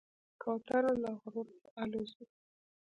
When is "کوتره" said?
0.41-0.93